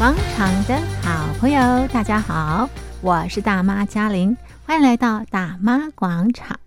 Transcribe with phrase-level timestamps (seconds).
[0.00, 2.66] 广场的好朋友，大家好，
[3.02, 4.34] 我是大妈嘉玲，
[4.64, 6.58] 欢迎来到大妈广场。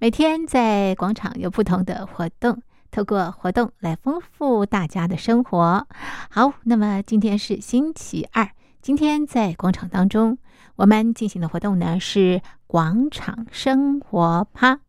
[0.00, 2.60] 每天在广场有不同的活动，
[2.90, 5.86] 透过活动来丰富大家的生活。
[6.28, 8.50] 好，那么今天是星期二，
[8.82, 10.36] 今天在广场当中，
[10.74, 14.80] 我们进行的活动呢是广场生活趴。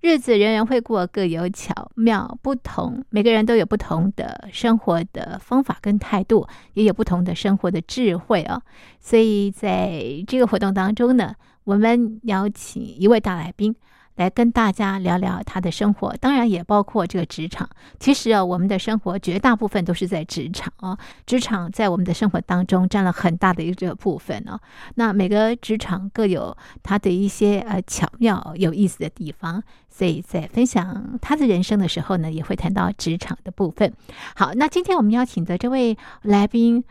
[0.00, 3.04] 日子人人会过，各有巧妙不同。
[3.10, 8.62] 每个人都有不同的生活的方法跟态度，也有不同的生活的智慧哦。
[9.00, 11.34] 所以在这个活动当中呢，
[11.64, 13.74] 我们邀请一位大来宾。
[14.18, 17.68] 来跟大家聊聊他的生活，当然也包括这个职场。
[18.00, 24.58] 其实啊，我们的生活绝大部分都是在职场啊，职场在我们的生活当中占了很大的一个部分哦。
[24.96, 33.92] 那每个职场各有它的一些呃巧妙有意思的地方，所以在分享他的人生的时候呢，也会谈到职场的部分。
[34.34, 36.82] 好，那今天我们邀请的这位来宾，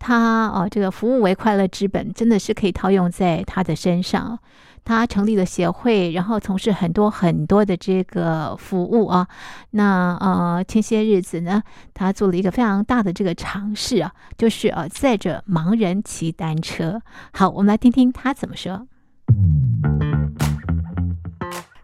[0.00, 4.40] 他哦，这个服务为快乐之本，真的是可以套用在他的身上。
[4.82, 9.28] 他成立了协会，然后从事很多很多的这个服务啊。
[9.72, 11.62] 那呃，前些日子呢，
[11.92, 17.02] 他做了一个非常大的这个尝试啊，就是呃，载着盲人骑单车。
[17.32, 18.86] 好，我们来听听他怎么说。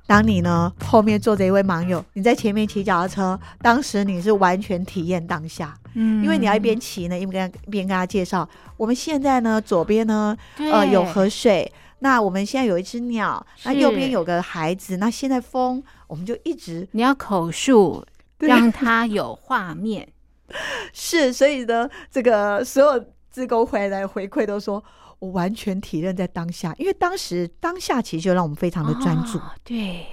[0.06, 11.72] 当你呢后面坐着一位盲友，你在前面骑脚踏车，当时你是完全体验当下，嗯，因为你要一边骑呢，一边跟一边跟他介绍，我们现在呢左边呢呃有河水。
[12.00, 18.04] 那我们现在有一只鸟，那右边有个孩子，那现在风，我们就一直你要口述，
[18.38, 20.06] 让他有画面。
[20.92, 24.84] 是，所以呢，这个所有志工回来回馈都说，
[25.18, 30.06] 我完全体认在当下，因为当时当下其实就让我们非常的专注，哦、对，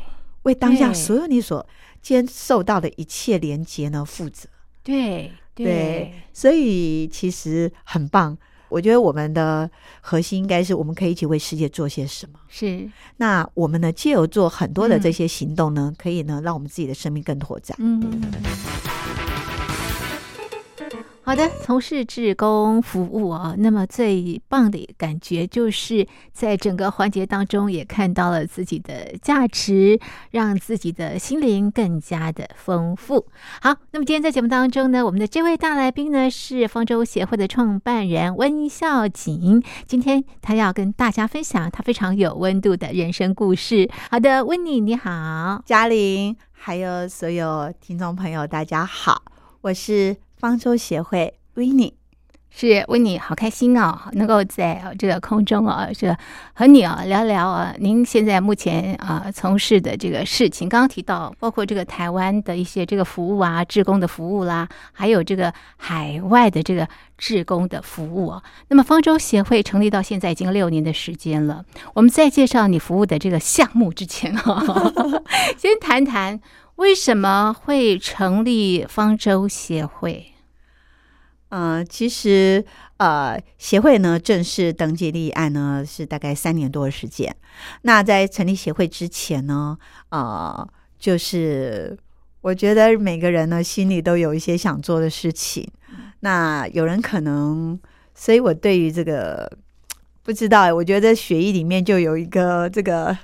[0.44, 1.68] 为当下所有你所
[2.02, 4.47] 接受到的一切连接呢负责。
[4.81, 8.38] 对对，对，所以其实很棒。
[8.70, 9.70] 我觉得我们的
[10.02, 12.40] 核心应该是我们可以一起为世界做些什么。
[12.47, 17.78] 是，那我们呢，借由做很多的这些行动呢，嗯、可以呢，让我们自己的生命更拓展。
[17.80, 18.19] 嗯。
[21.25, 29.97] 好的，从事志工服务啊，那么最棒的感觉就是在整个环节当中也看到了自己的价值，
[30.31, 33.25] 让自己的心灵更加的丰富。
[33.62, 43.89] 好，那么今天在节目当中呢，我们的这位大来宾呢是方舟协会的创办人温孝锦，今天他要跟大家分享他非常有温度的人生故事。
[44.12, 49.23] 好的，温妮你好，嘉玲，还有所有听众朋友，大家好，
[49.62, 50.17] 我是。
[50.44, 51.94] 方舟协会，Winny，，
[52.50, 56.14] 是 Winny，，好开心哦，能够在这个空中啊，这
[56.54, 66.86] 和你啊聊聊啊，您现在目前啊从事的这个事情，刚刚提到包括这个台湾的一些这个服务啊，志工的服务啦，还有这个海外的这个
[67.18, 68.44] 志工的服务啊。
[68.68, 74.62] 那么方舟协会成立到现在已经六年的时间了，我们在介绍你服务的这个项目之前啊，
[75.58, 76.42] 先谈谈
[76.75, 80.32] 为什么会成立方舟协会。
[81.56, 82.66] 嗯、呃，其实
[82.97, 87.34] 呃，协会呢正式登记立案呢是大概三年多的时间。
[87.84, 89.78] 那在成立协会之前呢，
[90.09, 91.96] 呃，就是
[92.42, 95.69] 我觉得每个人呢心里都有一些想做的事情。
[96.22, 97.80] 那有人可能，
[98.16, 99.47] 所以我对于这个
[100.24, 103.16] 不知道，我觉得血液里面就有一个这个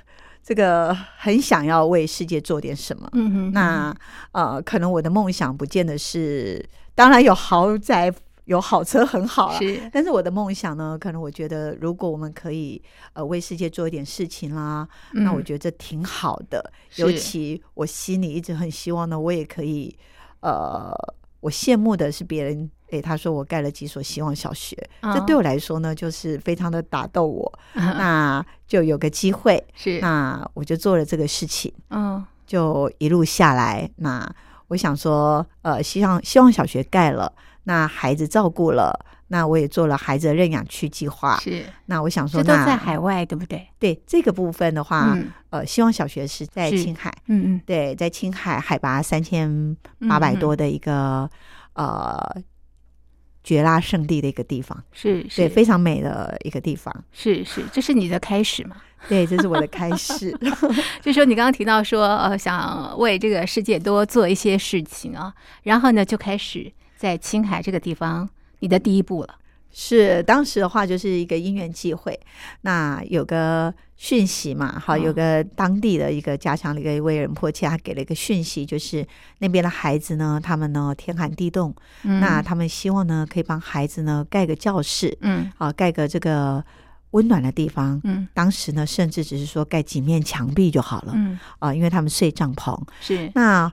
[0.42, 3.08] 这个很想要为世界做点什么。
[3.12, 3.94] 嗯哼，那
[4.32, 6.64] 呃，可能我的梦想不见得是。
[6.92, 8.12] 当然有豪宅，
[8.44, 9.58] 有好车很好啊。
[9.58, 10.98] 是，但是我的梦想呢？
[11.00, 12.82] 可能我觉得，如果我们可以
[13.14, 16.72] 呃为世界做一点事情啦，嗯、那我觉得这挺好的。
[16.96, 19.96] 尤其我心里一直很希望呢，我也可以
[20.40, 20.92] 呃，
[21.40, 22.70] 我羡慕的是别人。
[22.90, 27.52] 诶，他说我盖了几所希望小学，哦、这对我来说呢，就是非常的打动我。
[27.74, 31.72] 嗯、那就有个机会， 是那我就做了这个事情。
[31.90, 34.28] 嗯、哦，就一路下来那。
[34.66, 37.32] 我想说，呃，希望希望小学盖了，
[37.64, 38.92] 那孩子照顾了，
[39.32, 41.38] 那我也做了孩子的认养区计划。
[41.38, 43.64] 是，那我想说，那都在海外，对不对？
[43.78, 49.76] 对，这个部分的话，嗯、呃，希望小学是在青海，嗯嗯，对，在青海海拔三千
[50.08, 51.30] 八百多的一个
[51.74, 52.18] 呃
[53.44, 56.92] 绝拉圣地的一个地方，是，是对，非常美的一个地方。
[57.12, 58.76] 是是，这是你的开始嘛？
[59.08, 60.36] 对，这是我的开始。
[61.00, 65.32] 就说你刚刚提到说，呃，想为这个世界多做一些事情啊，
[65.62, 68.28] 然后呢，就开始在青海这个地方，
[68.60, 69.36] 你的第一步了。
[69.72, 72.18] 是当时的话就是一个因缘际会，
[72.62, 79.06] 那有个讯息嘛，好，有个当地的一个家乡的一个一位仁波切，他给了一个讯息，就是
[79.38, 81.72] 那边的孩子呢，他们呢天寒地冻，
[82.02, 86.64] 嗯、那他们希望呢可以帮孩子呢盖个教室，嗯，啊，盖个这个
[87.12, 93.30] 温暖的地方，嗯，当时呢甚至只是说盖几面墙壁就好了，嗯，啊，因为他们睡帐篷，是。
[93.36, 93.72] 那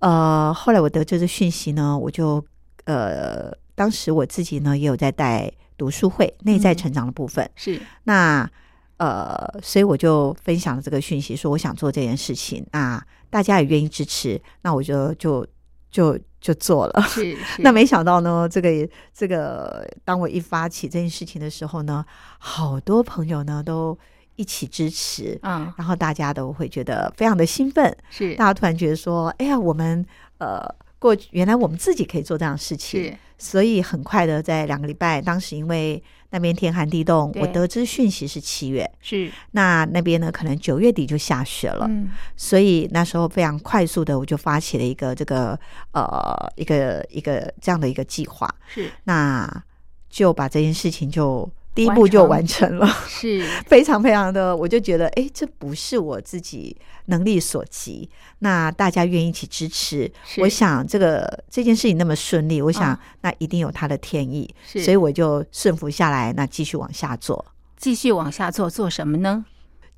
[0.00, 2.44] 呃，后来我得知这讯息呢，我就
[2.84, 3.58] 呃。
[3.80, 8.50] 当时我自己呢也有在带读书会，内在成长的部分、嗯、是那
[8.98, 15.46] 呃，所以我就分享了这个讯息，说我想做这件事情，那大家也愿意支持，那我就就
[15.90, 17.02] 就就做了。
[17.08, 18.68] 是，是 那没想到呢，这个
[19.14, 22.04] 这个，当我一发起这件事情的时候呢，
[22.38, 23.98] 好多朋友呢都
[24.36, 30.04] 一起支持，嗯，然后大家都会觉得非常的兴奋，是，大家突然觉得说，哎呀，我们
[30.36, 30.68] 呃。
[31.00, 36.00] 过去原来我们自己可以做这样的事情，所以很快的在两个礼拜，当时因为
[36.30, 39.32] 那边天寒地冻，我得知讯息是七月，是。
[39.50, 45.58] 那那边呢可能九月底就下雪了，嗯，所以那时候非常快速的我就发起了一个这个
[45.92, 48.88] 呃一个一个这样的一个计划，是。
[49.04, 49.64] 那
[50.08, 51.50] 就把这件事情就。
[51.74, 53.46] 第一步就完成了，是。
[53.66, 56.76] 非常非常的，我就觉得，哎，这不是我自己
[57.06, 58.08] 能力所及。
[58.40, 64.82] 那大家愿意一起支持，我想这个这件事情那么顺利，我想那一定有他的天意，是。
[64.82, 67.44] 所以我就顺服下来，那继续往下做，
[67.76, 69.44] 继续往下做，做什么呢？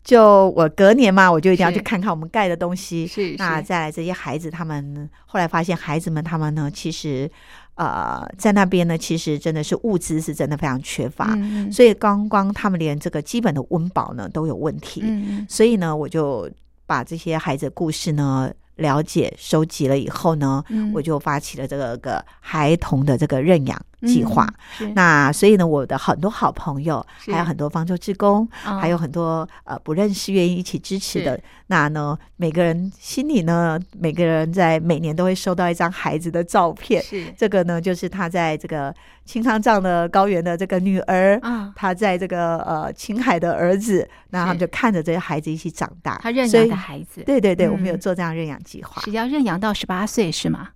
[0.05, 3.07] 就我隔年嘛，我就一定要去看看我们盖的东西。
[3.07, 7.31] 是，那再来这些孩子，他们后来发现，孩子们他们呢，其实。
[7.75, 11.37] 呃，在那边呢，其实真的是物资是真的非常缺乏，
[11.71, 15.05] 所以刚刚他们连这个基本的温饱呢都有问题，
[15.49, 16.51] 所以呢，我就
[16.87, 18.51] 把这些孩子的故事呢。
[18.77, 24.47] 了解收集了以后呢，嗯、我就发起了这个个孩童的这个认养计划。
[24.81, 31.41] 嗯、那所以呢，我的很多好朋友，还有很多方舟志工，哦、还有很多呃不认识愿意一起支持的。
[31.69, 37.03] 那呢，每个人心里呢，每个人在每年都会收到一张孩子的照片。
[37.03, 38.95] 是这个呢，就是他在这个
[39.25, 46.19] 青康藏的高原的这个女儿，哦、他在这个呃青海的儿子，那他们就看着这些孩子一起长大。
[46.23, 48.63] 他认养的孩子，对对对，嗯、我们有做这样认养。
[48.63, 50.69] 计划是要认养到十八岁是吗？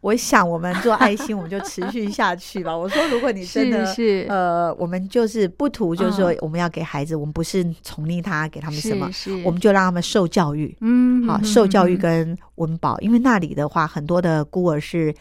[0.00, 2.70] 我想我们做爱心，我们就持续下去吧。
[2.76, 4.26] 我说，如果你真的是，是。
[4.28, 9.10] 呃，我们就是不图，就是说我们要给孩子，哦、我们不是宠溺他，给他们什么，
[9.44, 10.76] 我们就让他们受教育。
[10.80, 15.12] 嗯，好，受教育跟温饱，嗯、因为那里的话，很多的孤儿是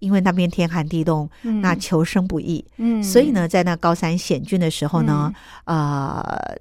[0.00, 5.32] 因为那边天寒地冻，嗯、那求生不易，嗯，所以呢，在那高山险峻的时候呢，
[5.64, 6.58] 嗯、呃。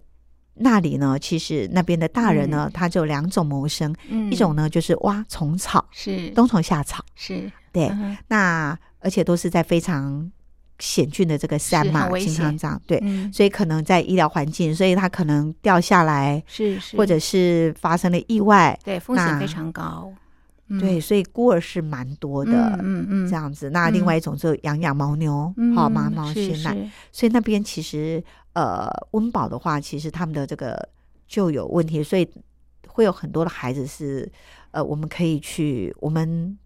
[0.57, 6.30] 那里呢，其实那边的大人呢，嗯、他就两种谋生，嗯、一种呢就是挖虫草，是。
[6.30, 7.89] 冬虫夏草，是对。
[7.89, 10.31] 嗯、那而且都是在非常
[10.80, 20.12] 险峻的这个山嘛，青康藏，对，嗯、所以可能在医疗环境，所以他可能掉下来，是是，或者是发生了意外，对，风险非常高。
[20.80, 23.69] 对，所以孤儿是蛮多的，嗯嗯，这样子。
[23.69, 28.22] 那另外一种就养养牦牛，好马毛鲜奶，所以那边其实
[28.54, 30.75] 呃温饱的话，其实他们的这个
[31.27, 32.27] 就有问题，所以
[32.88, 34.27] 会有很多的孩子是
[34.72, 36.57] 呃我们可以去我们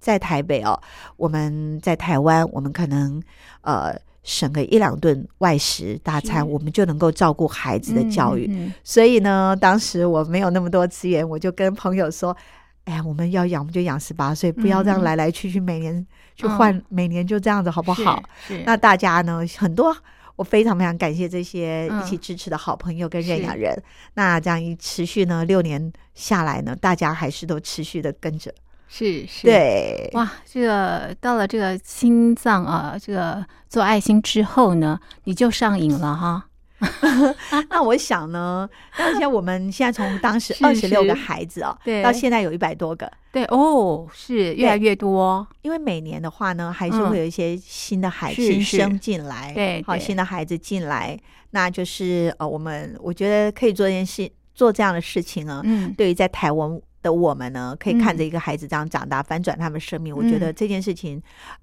[0.00, 0.80] 在台北哦，
[1.16, 3.22] 我们在台湾，我们可能
[3.60, 3.94] 呃
[4.24, 8.72] 省个一两顿外食大餐，我们就能够照顾孩子的教育。
[8.82, 12.36] 所以呢，当时我没有那么多资源，我就跟朋友说。
[12.84, 16.04] 哎呀，我们要养，我们就养十八岁，不要这样来来去去，每年
[16.34, 18.20] 去换，嗯、每年就这样子，好不好？
[18.64, 19.94] 那大家呢，很多，
[20.34, 23.70] 我非常非常感谢这些一起支持的好朋友跟认养人。
[23.74, 23.82] 嗯、
[24.14, 28.52] 那这样一持续呢，六年下来呢，大家还是都持续的跟着。
[28.92, 36.46] 是是，对，哇，这个到了这个心脏啊，这个做爱心之后呢，你就上瘾了哈。
[37.70, 38.68] 那我想呢，
[38.98, 45.46] 那像我们现在从当时二十六个孩子哦，对，到现在有一百多个，对哦，是越来越多。
[45.62, 51.16] 因为每年的话呢，还是会有一些新的孩子新生进来，对，好，新的孩子进来，
[51.50, 55.60] 那就是呃，我们我觉得可以做一件事，做这样的事情呢。
[55.64, 61.22] 嗯，对于在台湾的我们呢，可以看着一个孩子这样长大，翻转他们生命，我觉得这件事情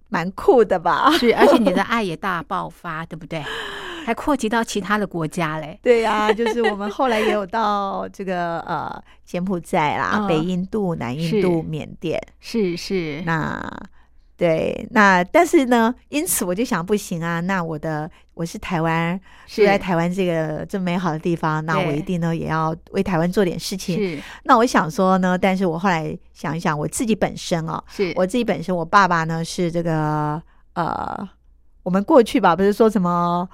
[0.10, 1.12] 蛮酷的吧？
[1.18, 3.44] 是，而且你的爱也大爆发，对不对？
[4.06, 5.78] 还扩及到其他的国家嘞？
[5.84, 13.22] 对呀、啊， 就是我们后来也有到这个呃柬埔寨啦、哦、北印度、南印度、缅甸，是是。
[13.26, 13.62] 那
[14.38, 23.98] 对，那但是呢，因此我就想，不行啊，那我的我是台湾，是住在台湾这个这么美好的地方，那我一定呢也要为台湾做点事情。
[23.98, 30.40] 是那我想说呢，但是我后来想一想，我自己本身哦，是我自己本身，我爸爸呢是这个
[30.74, 31.30] 呃。
[31.82, 33.50] 我们过去吧，不是说什么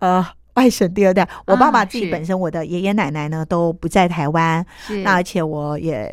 [0.00, 0.22] 呃
[0.54, 4.66] 外省第二代，我爸爸自己本身，我的爷爷奶奶呢都不在台湾，
[5.04, 6.12] 那而且我也。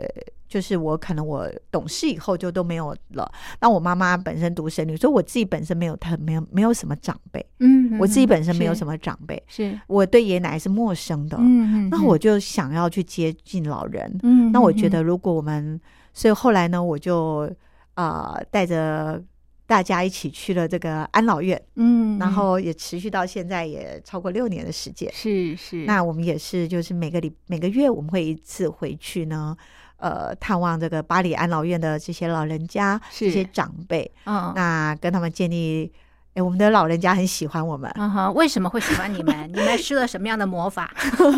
[0.49, 3.31] 就是我可能我懂事以后就都没有了。
[3.61, 7.45] 那我妈妈本身独生女，所以我自己本身没有太没有没有什么长辈。
[7.59, 11.37] 嗯，我自己本身没有什么长辈，是我对爷爷奶奶是陌生的。
[11.39, 14.19] 嗯，那我就想要去接近老人。
[14.23, 15.79] 嗯，那我觉得如果我们，
[16.13, 17.47] 所以后来呢，我就
[17.93, 19.23] 啊带着
[19.67, 21.61] 大家一起去了这个安老院。
[21.75, 25.11] 嗯，然后也持续到现在也超过六年的时间。
[25.13, 25.85] 是是。
[25.85, 29.55] 那我们也是就是每个礼每个月我们会一次回去呢。
[29.99, 35.91] 呃，探望这个巴黎安老院的这些老人家，这些长辈，嗯，那跟他们建立，
[36.33, 39.49] 哎，我们的老人家很喜欢我们，嗯哼，为什么会喜欢你们？
[39.53, 40.93] 你们施了什么样的魔法？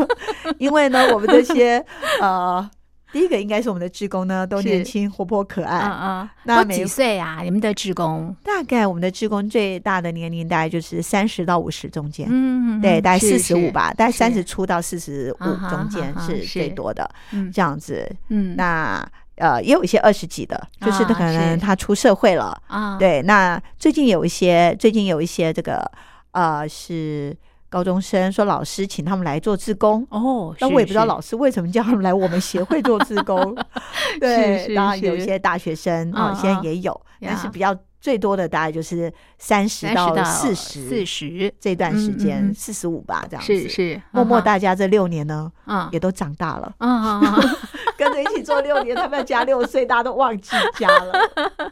[0.57, 1.85] 因为呢，我们这些
[2.21, 2.69] 呃。
[3.11, 5.79] 第一个应该是我们的职工呢，都年轻、活泼、可爱。
[5.79, 7.41] 嗯嗯，那几岁啊？
[7.43, 8.35] 你们的职工？
[8.43, 12.27] 大概我们的职工最大的年龄大概就是三十到五十中间。
[12.29, 17.09] 嗯嗯，对，大概四十五吧，大概三十出到四十五中间是最多的。
[17.31, 18.09] 嗯，这样子。
[18.29, 22.61] 嗯，那呃，也有一些二十几的，就是可能他出社会了。
[22.67, 23.21] 啊，对。
[23.23, 25.89] 那最近有一些，最近有一些这个
[26.31, 27.35] 呃是。
[27.71, 30.05] 高中生说：“老师请他们来做志工。
[30.09, 33.55] 哦，但我也不知道老师为什么叫他们来我们协会做志工。
[34.19, 43.57] 对，然后有一些大学生啊，现在也有，但是比较最多的大概就是三十到四十，四十这段时间，四十五吧，这样子。
[43.61, 45.49] 是是，默默大家这六年呢，
[45.93, 47.21] 也都长大了，嗯
[47.97, 51.13] 跟着一起做六年，他们要加六岁，大家都忘记加了。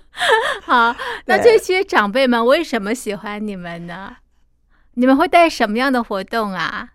[0.63, 4.15] 好，那这些长辈们为什么喜欢你们呢？”
[4.99, 6.89] 你们会带什么样的活动啊？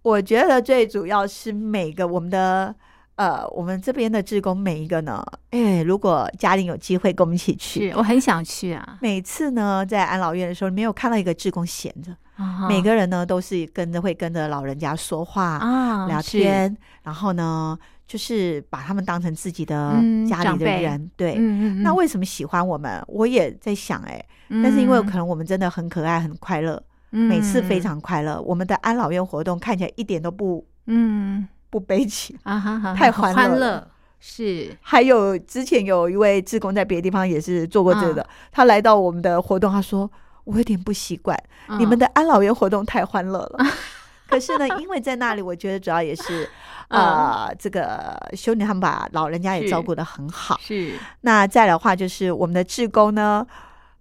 [0.00, 2.74] 我觉得最主要是每个我们的
[3.16, 8.96] 呃，我们这边的志工每一个呢，哎，如果家里有机会跟我们一起去，是我很想去啊。
[9.02, 19.92] 每次呢，在安老院的时候，没有看到一个志工闲着，哦、每个人呢都是跟着会跟着老人家说话啊、哦、聊天，然后呢，就是把他们当成自己的
[20.26, 20.98] 家里的人。
[20.98, 23.04] 嗯、对，嗯嗯、那为什么喜欢我们？
[23.08, 26.82] 我也在想，哎，但是因为可能我们真的很可爱、很快乐。
[27.14, 33.86] 每次非常快乐，我们的安老院活动看起来一点都不，嗯，不悲情啊，太欢乐。
[34.18, 40.10] 是，还有之前有一位志工在别的地方也是做过这个，他来到我们的活动，他说
[40.44, 41.38] 我有点不习惯，
[41.78, 43.66] 你们的安老院活动太欢乐了。
[44.26, 46.48] 可是呢，因为在那里，我觉得主要也是，
[46.88, 50.58] 呃，这个修女他们把老人家也照顾的很好。
[50.60, 53.46] 是，那再来的话就是我们的志工呢。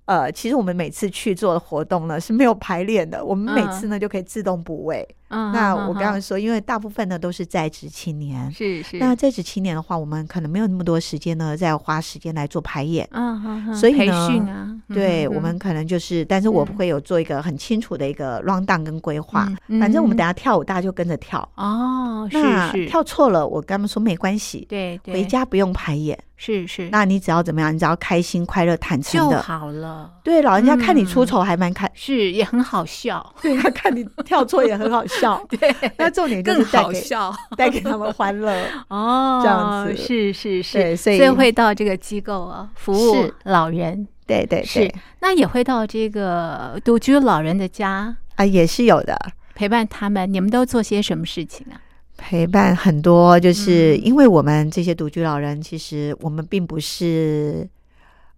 [0.05, 5.07] 呃，其实我们每次去做的活动呢是没有排练的，我们每次呢就可以自动补位。
[5.33, 8.97] 嗯，那我刚刚说，因为大部分呢都是在职青年，是是。
[8.97, 13.07] 那在职青年的话，我们可能没有那么多时间呢，再花时间来做排演。
[13.11, 19.51] 嗯，所以呢，培训啊，对我们可能就是，但是我会有做一个很清楚的一个 rundown 跟规划。
[19.79, 21.47] 反正我们等下跳舞，大家就跟着跳。
[21.55, 22.39] 哦，是
[22.71, 22.85] 是。
[22.87, 26.17] 跳错了，我跟他们说没关系，对，回家不用排演。
[26.35, 27.73] 是是，那你只要怎么样？
[27.73, 30.11] 你只要开心、快乐、坦诚的就好了。
[30.25, 33.33] 对，老人家看你出丑还蛮开，是也很好笑。
[33.41, 35.22] 对，他看你跳错也很好笑。
[35.49, 37.03] 对，那重点就是带给
[37.57, 38.51] 带给他们欢乐。
[38.89, 39.95] 哦，这样子。
[39.95, 44.07] 是是是，所以会到这个机构啊，服务老人。
[44.25, 44.89] 对对是，
[45.19, 49.17] 那也会到这个独居老人的家啊，也是有的，
[49.53, 50.31] 陪伴他们。
[50.31, 51.75] 你们都做些什么事情啊？
[52.15, 57.67] 陪伴很多，就是因为我们这些独居老人，其实我们并不是，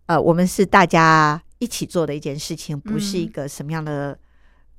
[0.07, 4.17] 呃，我们是大家一起做的一件事情，不是一个什么样的。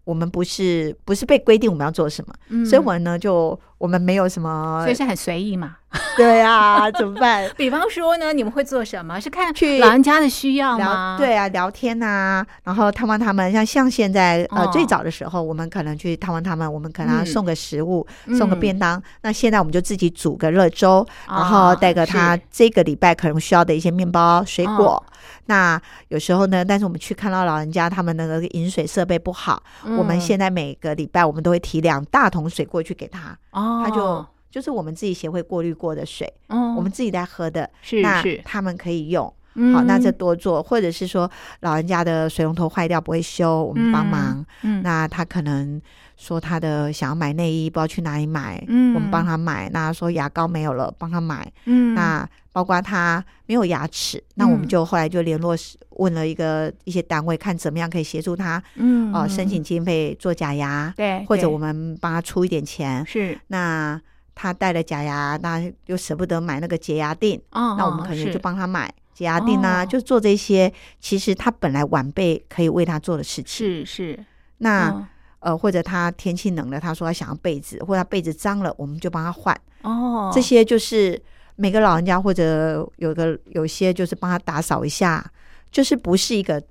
[0.07, 5.77] 我们不是不是被规定我们要做什么，嗯、所以我们呢就我们没有什么，所以是很随意嘛。
[6.16, 7.49] 对啊，怎么办？
[7.57, 9.19] 比方说呢，你们会做什么？
[9.21, 11.16] 是看去老人家的需要吗？
[11.19, 13.50] 对啊，聊天啊，然后探望他们。
[13.52, 18.99] 像像现在呃，最早的时候，我们可能去探望他们，我们可能送个食物，嗯、送个便当。
[18.99, 24.97] 嗯、那现在我们就自己煮个热粥，然后带个他这个礼拜可能需要的一些面包、水果。
[24.97, 25.02] 哦
[25.49, 45.81] 那有时候呢，但是我们去看到老人家他们那个饮水设备不好，嗯、我们现在每个礼拜我们都会提两大桶水过去给他，哦，他就就是我们自己协会过滤过的水，哦，我们自己在喝的，是那他们可以用，嗯、好，那这多做，或者是说老人家的水龙头坏掉不会修，我们帮忙，嗯，那他可能
[46.17, 52.29] 说他的想要买内衣不知道去哪里买，嗯，我们帮他买，那说牙膏没有了帮他买，嗯，那。
[52.57, 55.55] 包括他没有牙齿，那我们就后来就联络
[55.91, 63.38] 问了一个一些单位，看怎么样可以协助他，嗯，哦，申请经费做假牙，对，或者我们帮他出一点钱，是。
[63.49, 64.00] 那
[64.37, 73.47] 他戴了假牙，那又舍不得买那个洁牙錠，哦，那我们可能就帮他买，解压錠啊，哦、就做这些，其实他本来晚辈可以为他做的事情。
[73.47, 74.25] 是是，
[74.59, 75.09] 那、哦、
[75.40, 79.59] 呃，或者他天气冷了，他说他想要被子，或者他被子脏了，我们就帮他换。
[79.81, 81.21] 哦，这些就是
[81.57, 85.25] 每个老人家或者有个有些就是帮他打扫一下，
[85.73, 86.62] 就是不是一个。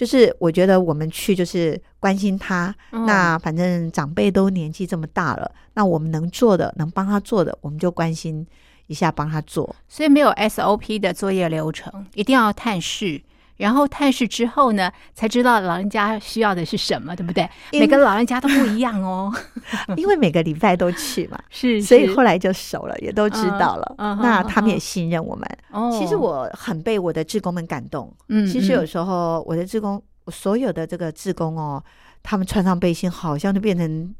[0.00, 8.46] 就是我觉得我们去就是关心他，哦、那反正长辈都年纪这么大了，那我们能做的，能帮他做的，我们就关心
[8.86, 9.76] 一下，帮他做。
[9.90, 13.20] 所以没有 SOP 的作业流程，一定要探视。
[13.60, 17.46] 然后探视之后呢，才知道老人家需要的是什么，对不对？
[17.72, 19.30] 每个老人家都不一样哦，
[19.96, 23.94] 因为每个礼拜都去嘛， 是，是，所以后来就熟了，也都知道了。
[23.98, 25.46] 嗯、那他们也信任我们。
[25.70, 28.10] 哦、其实我很被我的志工们感动。
[28.28, 31.82] 嗯，其实有时候我的志工，所有的这个志工哦，
[32.22, 34.14] 他们穿上背心，好像就变成，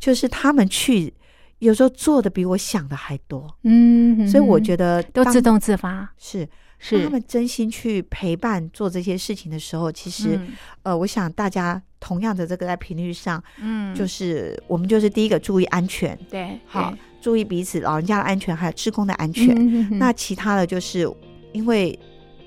[0.00, 1.14] 就是他们去，
[1.60, 3.48] 有时候做的比我想的还多。
[3.62, 6.48] 嗯，所以我觉得都自动自发是。
[6.84, 10.48] 是他们真心去陪伴做这些事情的时候，其实，嗯、
[10.82, 19.54] 呃，我想大家同样的这个在频率上，嗯，就是我们就是第一个注意安全，对，好，注意彼此老人家的安全，还有职工的安全。
[19.56, 19.98] 嗯、哼哼。
[19.98, 21.08] 那其他的就是
[21.52, 21.96] 因为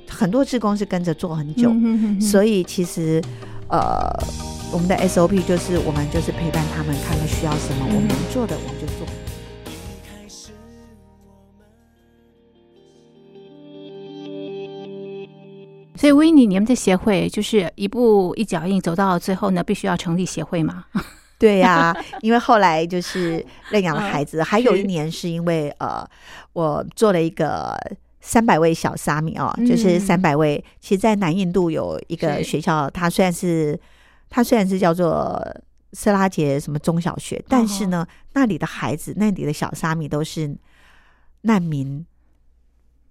[0.09, 3.21] 很多职工是跟着做很久，嗯、哼哼所以其实，
[3.69, 3.79] 呃，
[4.73, 8.84] 我们的 SOP 就是我们就是陪伴他们，看他需要什么，嗯、我们能做的我们就
[16.05, 20.85] 所以，Winnie，你们的协会就是一步一脚印走到最后呢，必须要成立协会嘛？
[21.39, 26.07] 对呀、啊，因为后来就是认养了孩子，还有一年是因为呃，
[26.53, 27.75] 我做了一个
[28.21, 30.63] 三百位小沙弥哦，就是三百位。
[30.79, 33.79] 其实，在南印度有一个学校，它虽然是
[34.29, 35.43] 它虽然是叫做
[35.93, 40.55] 色拉杰什么中小学，但是呢，那里的孩子，那里的小沙弥都是
[41.41, 42.05] 难民。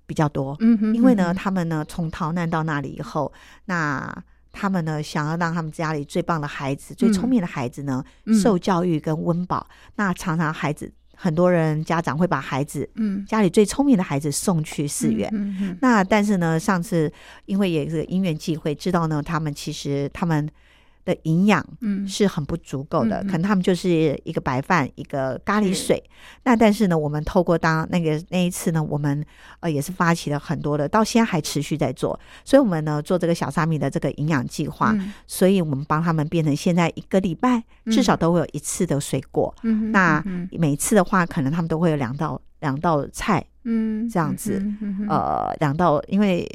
[0.06, 3.32] 比较多，嗯哼，因为呢，他们呢从逃难到那里以后，
[3.66, 4.14] 那
[4.52, 8.04] 他们呢想要让他们家里最棒的孩子、最聪明的孩子呢
[8.42, 17.12] 受教育跟温饱，那常常孩子很多人家长会把孩子，嗯，家里最聪明的孩子送去寺院，嗯，那但是呢，上次
[17.46, 20.48] 因为也是因缘际会，知道呢，他们其实他们。
[21.04, 26.02] 的营养嗯是很不足够的，嗯、可能他们就是一个白饭，一个咖喱水。
[26.44, 29.24] 那但是呢，我们透过当那个那一次呢，我们
[29.60, 32.18] 呃也是发起了很多的，到现在还持续在做。
[32.44, 39.54] 所以，我们呢做这个小沙米的这个营养计划，嗯、所以我们帮他们变成现在一个礼拜至少都会有一次的水果。
[39.62, 44.64] 嗯、那每次的话，可能他们都会有两道两道菜，嗯，这样子，
[45.08, 46.48] 呃，两道，因为。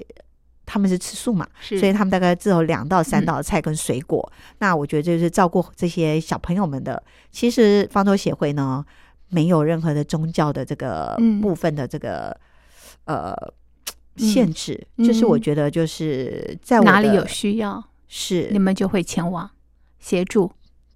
[0.71, 4.31] 他们是吃素嘛，所以他们大概只有两到三道菜跟水果。
[4.35, 7.01] 嗯、那我觉得就是照顾这些小朋友们的。
[7.31, 8.85] 其实方舟协会呢，
[9.29, 12.37] 没有任何的宗教的这个部分的这个、
[13.05, 13.53] 嗯、呃
[14.15, 18.49] 限制，嗯、就是我觉得就是在我哪里有需要，是。
[18.51, 19.49] 你们就会前往
[19.97, 20.51] 协助。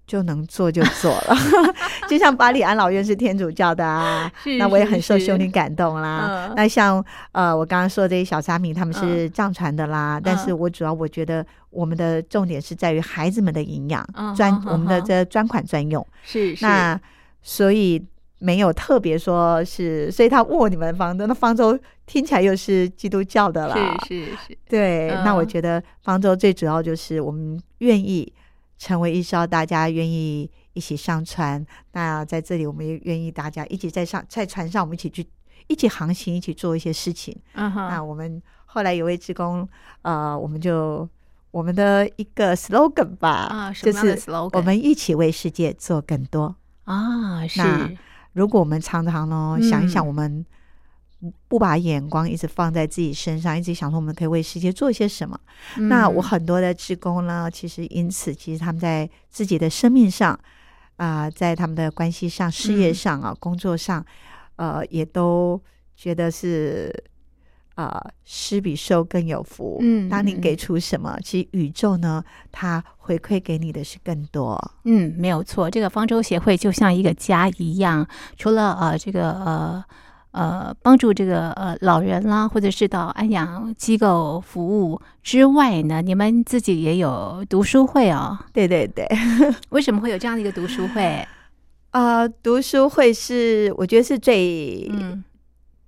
[0.06, 1.36] 就能做就做了，
[2.08, 6.52] 就像巴利安老院是天主教的啊，那我也很受修女感动啦。
[6.54, 16.06] 那像呃，我刚刚说的这些小沙弥，他们是藏传的啦，但是我主要我觉得我们的重点是在于孩子们的营养专，我们的这专款专用。
[16.22, 17.00] 是那，
[17.40, 18.04] 所以
[18.38, 28.30] 没有特别说是，所以他问我你们方舟，那方舟听起来又是基督教的啦，是是是，对，那我觉得方舟最主要就是我们愿意。
[28.84, 35.26] 成为一艘大家愿意一起上船，那在这里我们也愿意大家一起在上在船上，我们一起去
[35.68, 37.34] 一起航行，一起做一些事情。
[37.54, 37.88] Uh huh.
[37.88, 39.66] 那我们后来有位职工，
[40.02, 41.08] 呃，我们就
[41.50, 44.58] 我们的一个 slogan 吧，uh, 就是 slogan?
[44.58, 47.40] 我们一起为世界做更多啊。
[47.40, 47.90] Uh, 是，那
[48.34, 50.44] 如果我们常常呢想一想我们。
[51.48, 55.38] 不把眼光一直放在自己身上，一直想说我们可以为世界做一些什么。
[55.76, 60.32] 嗯、那我很多的职工呢，其实因此，其实他们在自己的生命上
[60.96, 64.04] 啊、呃，在他们的关系上、事业上啊、工作上，
[64.56, 65.60] 呃，也都
[65.96, 66.92] 觉得是
[67.74, 69.78] 啊、呃，施比受更有福。
[69.80, 74.58] 嗯，当你给出什么，其实宇宙呢，它回馈给你的是更多。
[74.84, 78.06] 嗯，没有错，这个方舟协会就像一个家一样，
[78.36, 79.84] 除了呃这个呃。
[80.34, 88.36] 呃，帮助这个呃老人啦，或者是到安养机构服务之外呢，你们自己也有读书会哦。
[88.52, 89.06] 对对对，
[89.70, 91.24] 为什么会有这样的一个读书会？
[91.92, 95.22] 啊、呃，读书会是我觉得是最，嗯，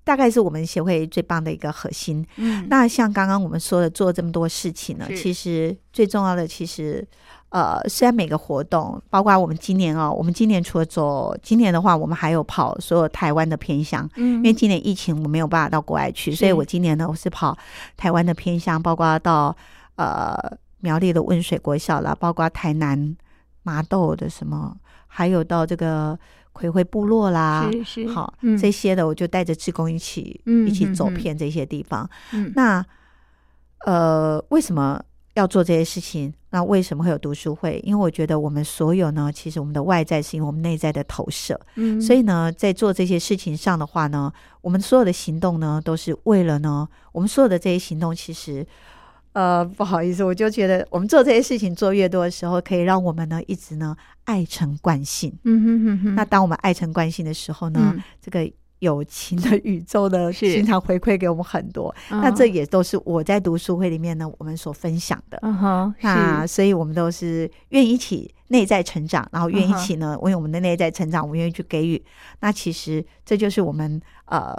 [0.04, 2.24] 大概是我们协会最棒的一个核心。
[2.36, 7.04] 嗯，那像刚刚我们说的，做这么多事情呢，其实最重要的，其实
[7.50, 17.56] 呃，虽然每个活动，包括我们今年哦，我们今年除了走，今年的话，我们还有跑所有台湾的偏乡，嗯，因为今年疫情我没有办法到国外去，所以我今年呢，我是跑
[17.96, 19.56] 台湾的偏乡，包括到
[19.94, 20.36] 呃
[20.80, 23.16] 苗栗的温水国小啦，包括台南
[23.62, 26.18] 麻豆的什么，还有到这个
[26.52, 32.84] 葵会部落啦，是是，好、嗯、这些的，我就带着志工一起，嗯，一起走遍这些地方，嗯，那
[33.86, 35.00] 呃，为什么？
[35.36, 37.78] 要做这些事情，那为什么会有读书会？
[37.84, 41.60] 因为我觉得我们所有呢，其实我们的外在是因为我们内在的投射。
[41.74, 48.66] 嗯，所以呢，在做这些事情上的话呢，我们所有的行动呢，都是为了呢，我们所有的这些行动，其实，
[49.34, 53.94] 呃，不好意思，我就觉得我们做这些事情做越多的时候，可以让我们呢一直呢
[54.24, 55.32] 爱成惯性。
[55.44, 56.14] 嗯哼哼哼。
[56.14, 58.50] 那当我们爱成惯性的时候呢，嗯、这个。
[58.80, 61.94] 友情的宇宙呢，经常回馈给我们很多。
[62.10, 65.38] 那这也都是我在读书会里面呢，我们所分享的。
[65.42, 72.02] 嗯哼，那所以我们都是愿意一起内在成长，然后愿意一起呢，为我们的内在成长，我们愿意去给予。
[72.40, 74.54] 那其实这就是我们呃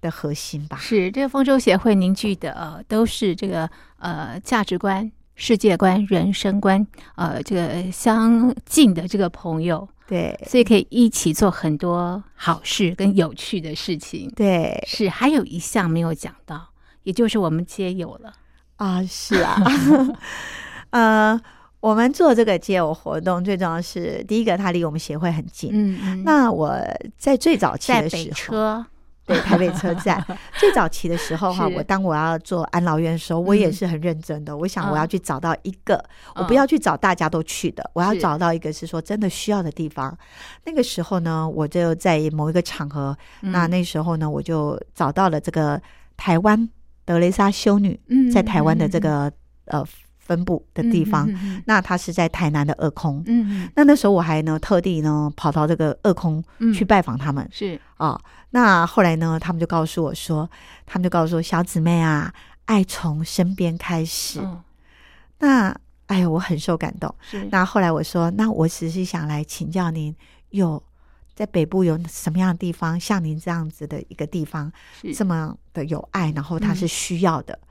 [0.00, 0.76] 的核心吧。
[0.76, 6.86] 是这个丰州协会凝聚的呃，都是这个呃价值观、世界观、人生观
[7.16, 9.88] 呃这个相近的这个朋友。
[10.10, 14.28] 对，所以可以一起做很多好事跟有趣的事情。
[14.34, 16.70] 对，是还有一项没有讲到，
[17.04, 18.32] 也就是我们街友了
[18.76, 19.00] 啊！
[19.04, 19.56] 是啊，
[20.90, 21.40] 呃，
[21.78, 25.70] 我们做这个街友活动，最重要是第一个，它离我们协会很近。
[25.72, 26.24] 嗯嗯。
[26.24, 26.76] 那我
[27.16, 28.84] 在最早期的时候。
[29.30, 30.24] 对，台北车站
[30.58, 34.56] 最早期的时候哈，我当我要做安老院的时候，我也是很认真的。
[34.56, 40.16] 我想我要去找到一个，我不要去找大家都去的，我要找到一个是说真的需要的地方。
[40.64, 45.80] 那个时候呢，我就在某一个场合，那那时候呢，我就找到了这个
[46.16, 46.68] 台湾
[47.04, 47.98] 德蕾莎修女，
[48.32, 49.32] 在台湾的这个
[49.66, 49.84] 呃。
[50.30, 53.20] 分布的地方，嗯、哼哼，那他是在台南的二空。
[53.26, 56.40] 嗯，那那时候我还呢特地呢跑到这个二空
[56.72, 57.44] 去拜访他们。
[57.44, 60.48] 嗯、是啊、哦，那后来呢，他们就告诉我说，
[60.86, 62.32] 他们就告诉我小姊妹啊，
[62.66, 64.38] 爱从身边开始。
[64.38, 64.62] 哦、
[65.40, 67.12] 那哎呦，我很受感动。
[67.20, 70.14] 是，那后来我说，那我只是想来请教您，
[70.50, 70.80] 有
[71.34, 74.70] 在北部有什么样的地方，像您这样子的一个地方，
[75.12, 77.54] 这么的有爱，然后他是需要的。
[77.54, 77.66] 嗯、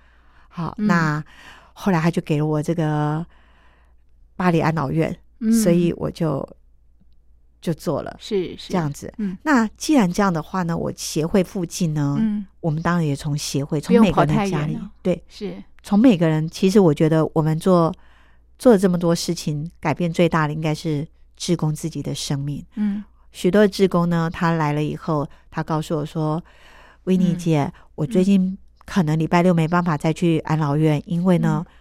[0.50, 1.24] 好，那。
[1.82, 3.26] 后来他就给了我这个
[4.36, 6.46] 巴黎安老院，嗯、所以我就
[7.62, 9.14] 就做了，是是这样子。
[9.18, 16.46] 嗯，那既然这样的话呢，我协会附近呢，嗯，我们当然也从协会从每个人的家里，对，是从每个人。
[16.50, 17.96] 其实我觉得我们做
[18.58, 22.62] 做了这么多事情，改变最大的应该是志工自己的生命。
[22.76, 26.44] 嗯，许多的志工呢，他来了以后，他告诉我说
[27.08, 28.58] ：“维尼姐，嗯、我最近、嗯。”
[28.90, 31.74] 可能礼拜六没办法再去安老院，因为呢，嗯、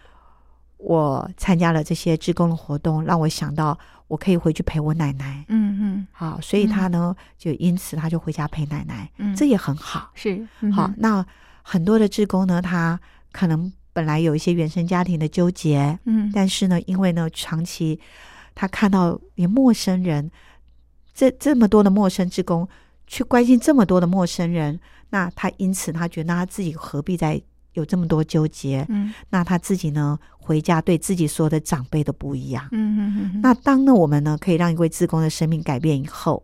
[0.76, 5.42] 我参加了这些志工的活动，让我想到我可以回去陪我奶奶。
[5.48, 10.10] 嗯嗯，好，所以他呢，嗯、就因此他就回家陪奶奶，嗯、这也很好。
[10.14, 10.92] 是，嗯、好。
[10.98, 11.24] 那
[11.62, 13.00] 很多的志工呢，他
[13.32, 17.98] 可能本来有一些原生家庭的纠结，嗯，但是呢，因为呢，长期
[18.54, 20.30] 他看到连陌生人，
[21.14, 22.68] 这这么多的陌生志工
[23.06, 24.78] 去关心这么多的陌生人。
[25.10, 27.40] 那他因此他觉得他自己何必再
[27.74, 28.84] 有这么多纠结？
[28.88, 32.66] 嗯，那他自己呢，回家对自己所有的长辈都不一样。
[32.72, 33.40] 嗯嗯嗯。
[33.40, 36.42] 那当呢我们呢可以让一位自工的生命改变以后，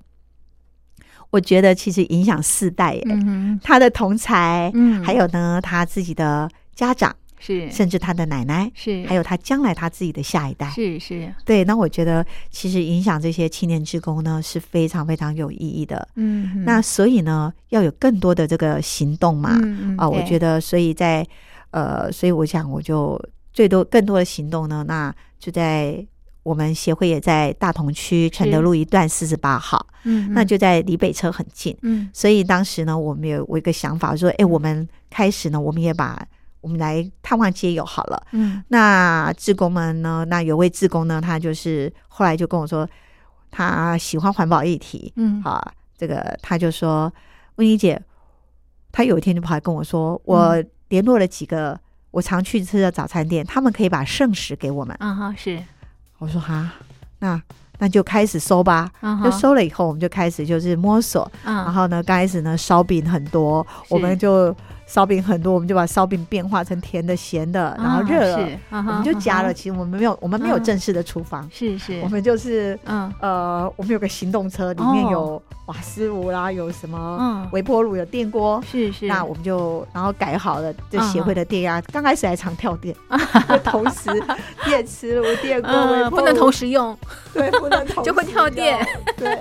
[1.31, 3.03] 我觉得其实影响四代耶。
[3.07, 3.61] 嗯哼。
[3.62, 7.14] 他的同才，嗯，还有呢他自己的家长。
[7.44, 11.62] 是，甚至他的奶奶是，还有他将来他自己的下一代是是，对。
[11.64, 16.09] 那我觉得其实影响这些青年职工呢是非常非常有意义的。
[16.14, 19.61] 嗯，那所以呢要有更多的这个行动嘛。
[19.62, 21.26] 嗯啊，我觉得所以在
[21.70, 23.20] 呃，所以我想我就
[23.52, 26.02] 最多更多的行动呢，那就在
[26.44, 29.87] 我们协会也在大同区承德路一段四十八号。
[30.04, 31.76] 嗯，那就在离北车很近。
[31.83, 36.26] 嗯，所以当时呢，我们有我一个想法说，哎，我们开始呢，我们也把。
[36.64, 38.27] 我们来探望街友好了。
[38.33, 40.24] 嗯，那志工们呢？
[40.31, 42.88] 那有位志工呢，他就是后来就跟我说，
[43.50, 45.12] 他喜欢环保议题。
[45.16, 45.62] 嗯，啊，
[45.98, 47.12] 这个他就说，
[47.57, 48.00] 温妮姐，
[48.90, 50.57] 他有一天就跑来跟我说，我
[50.88, 51.79] 联络了几个
[52.11, 54.96] 我常去吃的早餐店，他们可以把剩食给我们。
[55.00, 55.62] 嗯哈，是。
[56.16, 56.72] 我说哈，
[57.18, 57.38] 那
[57.79, 58.90] 那就开始收吧。
[59.22, 61.31] 就收了以后，我们就开始就是摸索。
[61.44, 64.57] 嗯，然后呢，刚开始呢，烧饼很多，我们就。
[64.86, 69.52] 烧饼很多，我们就把烧饼变化成甜的、咸的，然后热了，我们就加了。
[69.52, 73.12] 其实我们没有，我们没有正式的厨房，是是，我们就是嗯。
[73.20, 79.06] 呃，我们有个行动车，里面有瓦斯炉啦，有什么微波炉，有电锅，是是。
[79.06, 82.94] 那我们就然后改好了，这协会的电压，刚开始还常跳电，
[83.64, 84.10] 同时
[84.64, 86.96] 电磁炉、电锅、不能同时用，
[87.32, 88.78] 对，不能同时 就会跳电，
[89.16, 89.38] 对。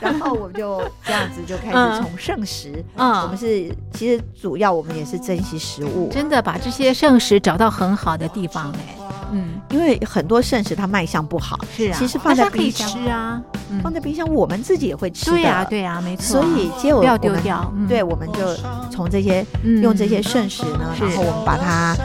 [0.00, 4.69] 然后我们就这样子就开始从剩食，嗯，我们是其实主要。
[4.72, 8.96] 我们也是珍惜食物，真的把这些剩食找到很好的地方哎，
[9.32, 13.40] 嗯，因为很多剩食它卖相不好，是啊，其实放在冰箱吃啊，
[13.82, 18.56] 放在冰箱我们自己也会吃的，对呀对呀，没错，所以接不要丢掉，对，我们就
[18.90, 19.44] 从这些
[19.82, 21.96] 用这些剩食呢，然后我们把它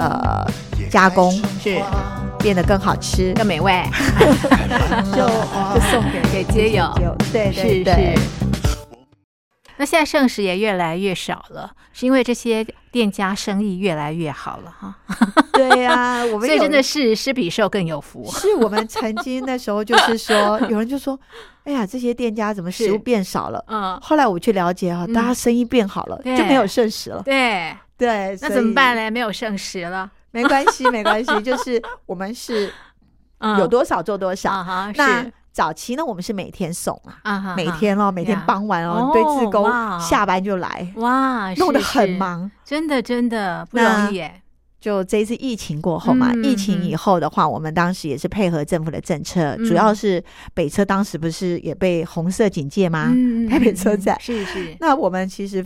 [0.00, 0.46] 呃
[0.90, 1.80] 加工，是
[2.38, 3.72] 变得更好吃、更美味
[5.12, 6.92] 就就送给给街友，
[7.32, 8.18] 对对对。
[9.76, 14.94] 那现在剩食也越来越少了，是因为这些店家生意越来越好了哈。
[15.52, 18.24] 对呀、啊，我们所以真的是施比受更有福。
[18.30, 21.18] 是我们曾经那时候就是说，有人就说
[21.64, 27.22] ：“哎呀，这些店家怎么食物变少了？”嗯，后来我去了解啊，大家生意变好了，嗯、就没有剩食了。
[27.24, 29.10] 对对，那怎么办呢？
[29.10, 32.72] 没有剩食了，没关系，没关系，就是我们是
[33.58, 34.64] 有多少做多少。
[34.68, 35.26] 嗯、那。
[35.54, 44.42] 早期呢，我们是每天送啊，每天哦，每天傍晚哦，对，志工下班就来，哇，弄得很忙，真的真的不容易耶。
[44.80, 53.14] 就这一次疫情过后嘛，疫情以后的话，我们当时也是配合政府的政策，主要是北车当时不是也被红色警戒吗？
[53.48, 55.64] 台北车站是是，那我们其实。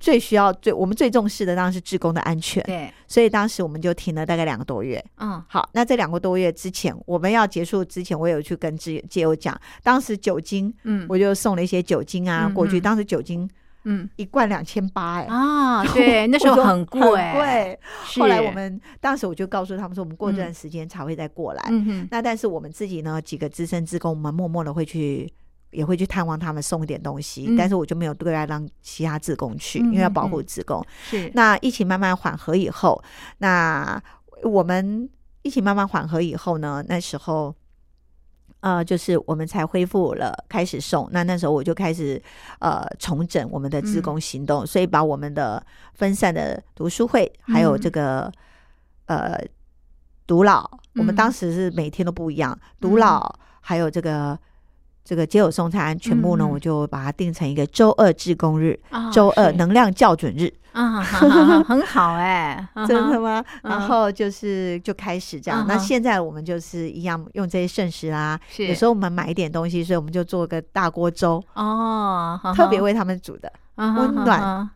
[0.00, 5.04] 最需要最我们最重视的当然是职工的安全，对，所以当时我们就停了大概两个多月。
[5.18, 12.80] 嗯，好，那这两个多月之前，我们要结束之前，我有去跟街街友讲，当时酒精，嗯，我就送了一些酒精啊过去。
[12.80, 13.46] 当时酒精，
[13.84, 17.78] 嗯，一罐两千八，哎啊，对， 那时候很贵，很贵。
[18.16, 21.62] 后来我们当时我就告诉他们说，我们过这段时间才会再过来。
[21.68, 25.30] 嗯哼，那但是我们自己呢，几个资深职工，我们默默的会去。
[25.70, 30.84] 也会去探望他们，送一点东西，嗯、但是我就没有对外让其他职工去，嗯、因为要保护职工。
[31.08, 33.00] 是，那疫情慢慢缓和以后，
[33.38, 34.02] 那
[34.42, 35.08] 我们
[35.42, 37.54] 疫情慢慢缓和以后呢，那时候，
[38.60, 41.08] 呃，就是我们才恢复了开始送。
[41.12, 42.20] 那那时候我就开始
[42.58, 48.32] 呃重整我们的自工行动，嗯、所以把我们的分散的读书会，还有这个、
[49.06, 49.44] 嗯、呃
[50.26, 54.36] 独老，我们当时是每天都不一样，独、嗯、老还有这个。
[55.04, 58.78] 这个街友送餐全部呢，我就把它定成一个周二志工日，
[59.12, 63.44] 周二能量校准日啊，很好哎， 真的吗？
[63.62, 65.64] 然后就是就开始这样。
[65.66, 74.70] 那现在我们就是一样用这些剩食啦，有时候我们买一点东西，所以我们就做个大锅粥哦，特别为他们煮的，温暖。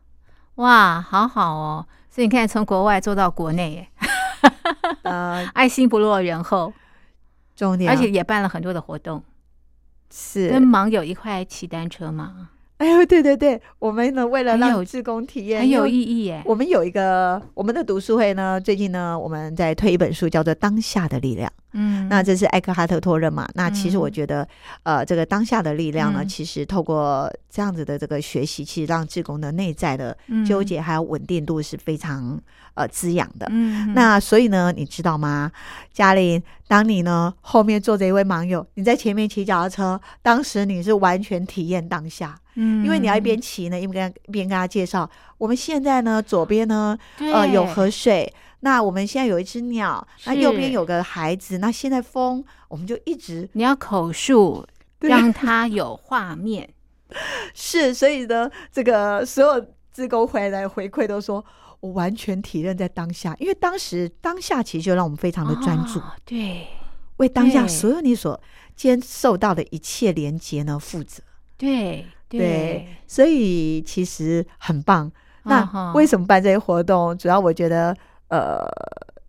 [0.56, 1.86] 哇，好好哦！
[2.08, 3.88] 所以你看，从国外做到国内，
[5.02, 6.72] 呃， 爱心不落人后，
[7.56, 9.20] 重点，而且也办了很多的活动。
[10.16, 12.50] 是跟盲友一块骑单车吗？
[12.84, 16.42] 哎呦，对对对，我们呢为了让志工体验很有意义耶。
[16.44, 21.48] 我们有一个我们的读书会呢，最近呢我们在推一本书，叫做《当下的力量》。
[21.72, 23.48] 嗯，那这是艾克哈特托任嘛？
[23.54, 24.46] 那其实我觉得，
[24.82, 30.14] 呃，这个当下的力量呢，其实透过这样子的这个学习，其实让志工的内在的
[30.46, 32.38] 纠结还有稳定度是非常
[32.74, 33.46] 呃滋养的。
[33.48, 35.50] 嗯，那所以呢，你知道吗，
[35.90, 42.36] 嘉玲，当你呢后面坐着一位盲友，你在前面骑脚踏车，当时你是完全体验当下。
[42.54, 48.32] 嗯，因为你要一边骑呢，一边跟一边跟他介绍，我们现在呢左边呢呃有河水。
[48.60, 54.66] 那我们现在有一只鸟，那右边有个孩子，那现在风，我们就一直你要口述，
[55.00, 56.66] 让他有画面。
[57.52, 61.44] 是，所以呢，这个所有志工回来回馈都说，
[61.80, 66.66] 我完全体认在当下，因为当时当下其实就让我们非常的专注，对，
[67.18, 68.40] 为当下所有你所
[68.74, 71.22] 接受到的一切连接呢负责，
[71.58, 72.06] 对
[72.38, 75.10] 对，所以其实很棒。
[75.44, 77.16] 那为什么办这些活动？
[77.16, 77.96] 主要我觉得。
[78.28, 78.66] 呃，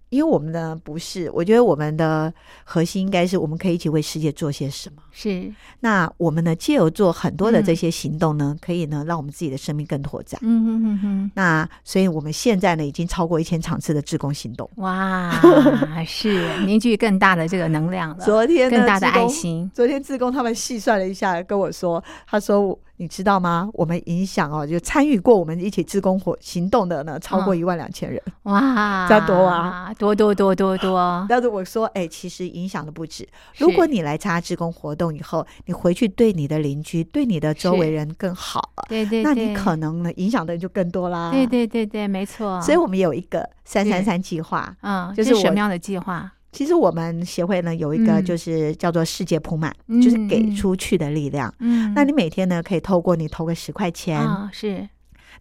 [0.09, 4.95] 因为我们呢不是，我觉得我们的核心应该是我们可以一起为世界做些什么。
[5.11, 10.39] 是，那我们呢，借由做很多的这些行动呢，嗯、可以呢让我们自己的生命更拓展。
[10.43, 11.31] 嗯哼哼哼。
[11.35, 14.67] 那所以我们现在呢，已经超过一千场次的志工行动。
[14.77, 15.29] 哇，
[16.07, 18.25] 是凝聚更大的这个能量了。
[18.25, 19.69] 昨天更大的爱心。
[19.71, 23.69] 昨天志工他们细算了一下，跟我说，他说你知道吗？
[23.73, 28.21] 我们影响哦，就参与过我们一起自工活行动的呢，超过一万两千人。
[28.43, 31.25] 哇，这样多啊，多多多多多。
[31.27, 33.27] 但是我说，哎，其实影响的不止。
[33.57, 41.31] 如果你来参加自工活动以后，你回去对你的邻居、对你的周围人更好了，对对，那你可能呢影响的人就更多啦。
[41.31, 42.61] 对对对对，没错。
[42.61, 46.31] 所以我们有一个三三三计划，嗯，就是什么样的计划？
[46.55, 51.53] 其实我们协会呢有一个就是叫做世界铺满，嗯、就是给出去的力量。
[51.59, 54.87] 嗯，那你每天呢可以透过你投个十块钱，哦、是。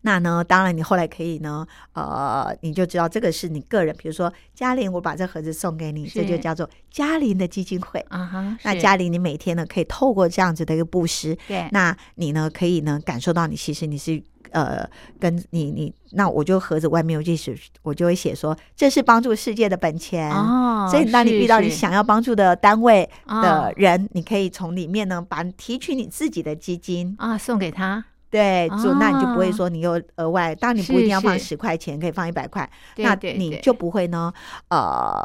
[0.03, 8.05] 那呢，当然你后来可以呢，呃，你就知道这个是你个人，比如说嘉玲，我把这盒子送给你，这就叫做嘉玲的基金会。
[8.09, 8.59] 啊哈。
[8.65, 14.21] 那嘉玲，你每天呢可以透过这样子的一个布施，对，那你呢可以呢感受到你其实你是。
[14.55, 14.89] 呃，
[15.21, 20.89] 跟你你那我就盒子外面我就写，我就会写说，这是帮助世界的本钱哦。
[20.91, 28.05] 所以当你遇到你想要帮助的单位的人，是是你可以从里面呢把提取你自己的基金啊送给他。
[28.31, 34.33] 对，就、哦、那你就不会说你又额外，当然你不一定要放十块钱，可以放一百块，那你就不会呢，
[34.71, 35.21] 呃。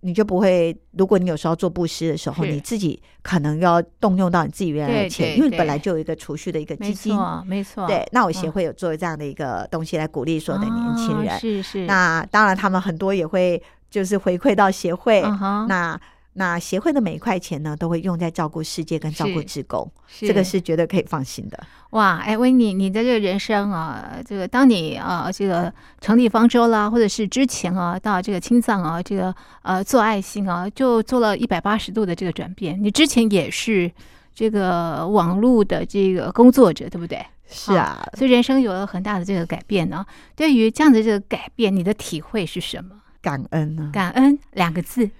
[0.00, 7.86] 你就不会，如果你有时候做布施的时候，你自己可能要动用到你自己原来的钱，因为本来就有一个储蓄的一个基金，没错，没错。
[7.86, 11.86] 对，那我协会有做这样的一个东西来鼓励所有的年轻人，是是。
[11.86, 15.22] 那当然，他们很多也会就是回馈到协会，
[15.68, 16.00] 那。
[16.38, 21.58] 那协会的每一块钱呢，都会用在照顾世界跟照顾职工，这个是绝对可以放心的。
[21.90, 32.78] 哇，哎，维尼，你的这个人生啊，这个当你啊，这个成立方舟啦，或者是之前啊，到这个青藏啊，这个呃做爱心啊，就做了一百八十度的这个转变。
[32.82, 33.90] 你之前也是
[34.34, 37.24] 这个网络的这个工作者，对不对？
[37.48, 40.04] 是啊，所以人生有了很大的这个改变呢。
[40.34, 42.90] 对于这样的这个改变，你的体会是什么？
[43.22, 43.90] 感恩呢？
[43.92, 45.10] 感恩两个字。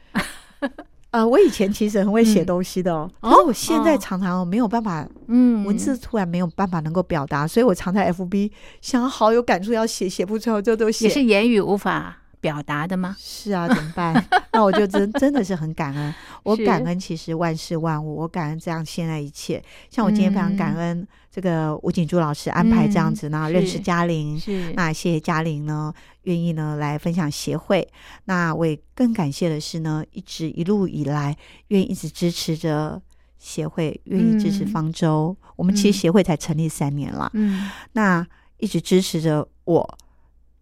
[1.17, 8.51] 呃，我以前其实很会写东西的哦，可是我现在常常没有办法，嗯，文字突然没有办法能够表达，所以我常在 FB
[8.83, 11.07] 想好有感触要写，写不出来就都写。
[11.07, 13.17] 也是言语无法表达的吗？
[13.19, 14.25] 是啊，怎么办？
[14.53, 19.63] 那我就真真的是很感恩， 我感恩其实万事万物，我感恩这样现在一切。
[19.91, 25.93] 像我今天非常感恩这个吴景珠老师安排这样子呢，认识嘉玲，是那谢谢嘉玲呢。
[26.23, 27.87] 愿意呢来分享协会，
[28.25, 31.37] 那我也更感谢的是呢，一直一路以来
[31.69, 33.01] 愿意一直支持着
[33.39, 35.37] 协会，愿意支持方舟。
[35.41, 38.27] 嗯、我们其实协会才成立三年了，嗯，那
[38.59, 39.99] 一直支持着我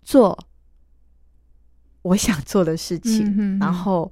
[0.02, 0.38] 做
[2.04, 3.26] 我想做的事情。
[3.26, 4.10] 嗯、哼哼然后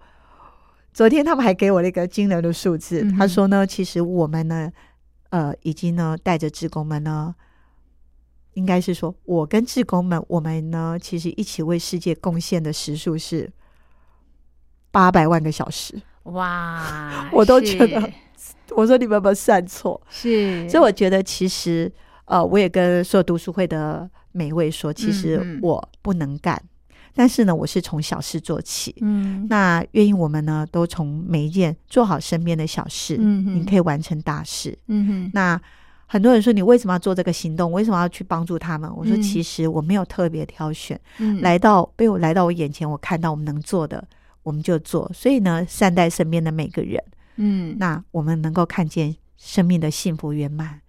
[0.93, 4.71] 昨天他们还给我了一个惊人的数字，嗯、他说呢，其实我们呢，
[5.31, 7.35] 呃，已经呢带着职工们呢。
[8.55, 13.51] 应该是说，我跟志工们，我们呢，其实一起为世界贡献的时数是
[14.91, 15.99] 八百万个小时。
[16.25, 17.27] 哇！
[17.33, 18.13] 我都觉得，
[18.77, 19.99] 我说你们有没有算错？
[20.11, 21.91] 是，所以我觉得其实，
[22.27, 26.69] 呃，我也跟所有读书会的每一位说，其实我不能干，嗯、
[27.15, 28.95] 但是呢，我是从小事做起。
[29.01, 34.79] 嗯，那愿意我们呢，都从每一件做好身边的小事，嗯，你可以完成大事。
[34.89, 35.61] 嗯哼，那。
[36.05, 37.73] 很多人说，你为什么要做这个行动？
[37.73, 38.95] 为什么要去帮助他们？
[38.95, 44.07] 我说其实我没有特别挑选，嗯、来到被我来到我眼前，我看到我们能做的，
[44.43, 45.11] 我们就做。
[45.15, 47.03] 所以呢，善待身边的每个人，
[47.37, 50.82] 嗯，那我们能够看见生命的幸福圆满，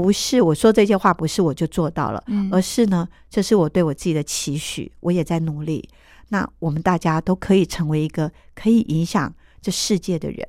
[0.00, 5.88] 不是我说这些话，不是我就做到了，嗯、而是呢，这是我对我自己的期许，我也在努力。
[6.28, 10.46] 那我们大家都可以成为一个可以影响这世界的人。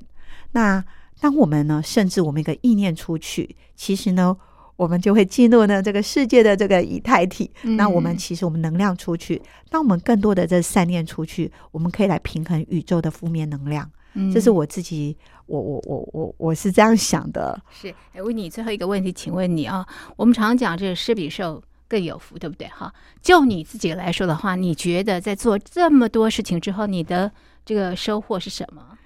[0.51, 0.83] 那。
[1.21, 4.33] 当我们呢，甚至我们一个意念出去，其实呢，
[4.77, 7.51] 我们就会进入呢这个世界的这个以太体。
[7.63, 13.91] 嗯、那我们其实我们能量出去，当我们更多的这善念出去，我们可以来平衡宇宙的负面能量。
[14.13, 15.17] 嗯、这是我自己，
[15.49, 17.59] 我我我我我是这样想的。
[17.71, 19.85] 是，哎，问你最后一个问题，请问你啊，
[20.15, 22.67] 我们常常讲这个施比受更有福，对不对？
[22.67, 27.31] 哈，就你自己来说的话，你觉得在做这么多事情之后，你的
[27.65, 28.97] 这个收获是什么？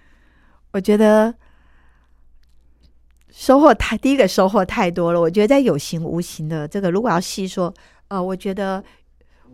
[0.71, 1.33] 我觉得。
[3.35, 5.19] 收获太，第一个收获太多了。
[5.19, 7.73] 我觉得在有形无形的这个，如果要细说，
[8.09, 8.83] 呃，我觉得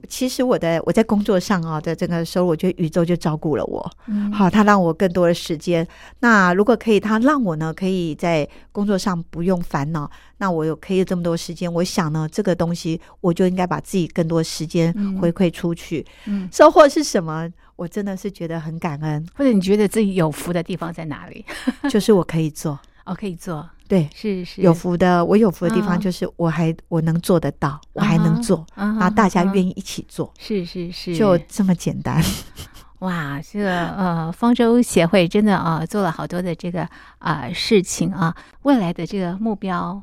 [0.07, 3.91] 其实我的我在工作上啊的这个收入，我觉得宇宙就照顾了我。
[4.07, 5.87] 嗯，好，他让我更多的时间。
[6.19, 10.09] 那如果可以，他让我呢可以在工作上不用烦恼。
[10.37, 16.05] 那我有可以有这么多时间，我想呢，这个东西我就应该把自己更多时间回馈出去。
[16.25, 17.49] 嗯，收获是什么？
[17.75, 19.25] 我真的是觉得很感恩。
[19.35, 21.45] 或者你觉得自己有福的地方在哪里？
[21.89, 22.77] 就是我可以做。
[23.09, 25.25] 我可以做，对，是是有福的。
[25.25, 32.23] 我有福的地方就是我还我能做得到，我还能做，然后大家愿意一起做，是是是，就这么简单。
[32.99, 40.01] 哇，这个呃，方舟协会真的啊，做了好多的这个啊事情啊，未来的这个目标。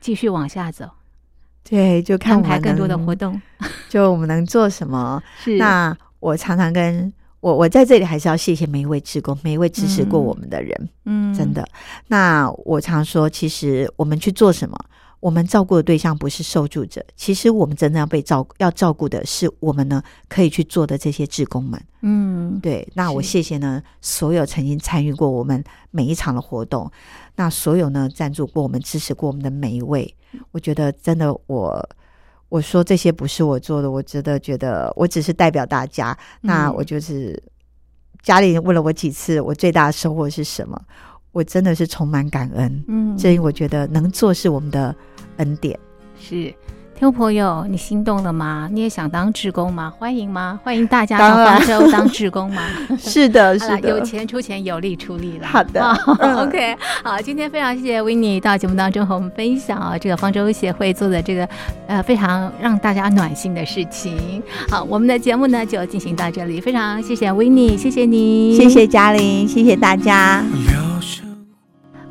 [0.00, 0.86] 继续往下走。
[1.66, 3.40] 对，就看安排更多的活动，
[3.88, 5.22] 就我们能做什么。
[5.38, 7.10] 是，那我常常跟
[7.44, 10.88] 我，我在这里还是要谢谢每一位职工，每一位支持过我们的人。
[11.04, 11.62] 嗯，真的。
[12.06, 14.74] 那我常说，其实我们去做什么？
[15.20, 21.78] 我们照顾的对象不是受助者，其实我们真正要被照要照顾的是我们呢可以去做的这些职工们。
[22.00, 22.86] 嗯，对。
[22.94, 26.90] 那我谢谢呢所有曾经参与过我们每一场的活动，
[27.36, 30.14] 那所有呢赞助过我们、支持过我们的每一位，
[30.52, 31.86] 我觉得真的我
[32.54, 36.16] 我说这些不是我做的，我真的觉得我只是代表大家。
[36.42, 37.42] 嗯、那我就是
[38.22, 40.80] 家里人问了我几次，我最大的收获是什么？
[41.32, 42.84] 我真的是充满感恩。
[42.86, 44.94] 嗯，所以我觉得能做是我们的。
[45.38, 45.76] 恩典
[46.16, 46.54] 是。
[47.04, 48.66] 听众朋友，你心动了吗？
[48.72, 49.92] 你也想当志工吗？
[49.98, 50.58] 欢迎吗？
[50.64, 52.62] 欢迎大家到方舟当志工吗？
[52.96, 55.46] 是的， 是的，有钱出钱，有力出力了。
[55.46, 55.86] 好的、
[56.40, 61.46] OK，好，今天非常谢谢 Winnie 到节目当中和我们分享啊，这个方舟协会做的这个
[61.88, 64.42] 呃非常让大家暖心的事情。
[64.70, 70.42] 好，我们的节目呢就进行到这里，非常谢谢 Winnie，谢谢你，谢谢嘉玲，谢谢大家。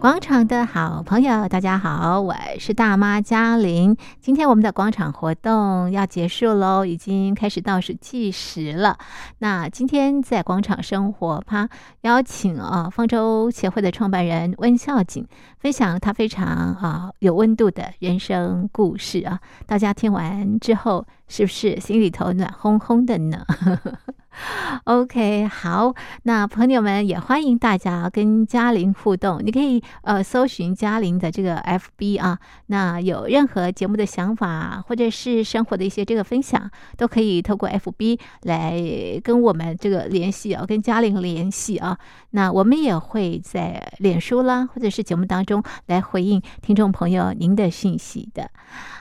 [0.03, 3.95] 广场的好朋友，大家好，我是大妈嘉玲。
[4.19, 8.97] 今天我们的广场活动要结束喽，已经开始倒数计时了。
[9.37, 11.69] 那今天在广场生活趴
[12.01, 15.25] 邀请啊，方舟协会的创办人温孝景
[15.57, 19.39] 分享他非常啊有温度的人生故事啊。
[19.65, 23.43] 大家听完之后，是不是心里头暖烘烘的呢？
[24.85, 29.41] OK，好，那朋友们也欢迎大家跟嘉玲互动。
[29.43, 38.79] 你可以呃搜寻嘉玲的这个 FB 啊，那有任何节目的想法或者是生活的一些这个分享，都可以透过 FB 来
[39.23, 41.97] 跟我们这个联系啊，跟嘉玲联系啊。
[42.31, 48.51] 那我们也会在脸书啦，或者是节目当中来回应听众朋友您的讯息的。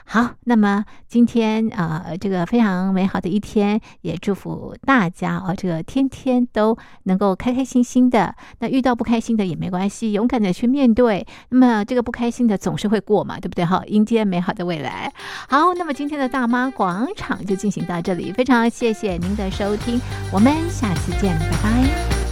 [0.05, 8.35] 好，那么今天呃这个非常美好的一天，也祝福大家哦，这个天天都能够开开心心的。
[8.59, 11.25] 那遇到不开心的也没关系，勇敢的去面对。
[11.49, 13.65] 那么这个不开心的总是会过嘛，对不对？
[13.65, 15.11] 好，迎接美好的未来。
[15.47, 19.99] 好，那么今天的大妈广场就进行到这里，非常谢谢您的收听，
[20.31, 22.22] 我们下次见，拜拜。